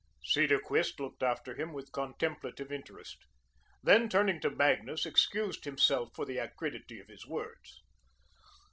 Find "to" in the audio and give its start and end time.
4.39-4.49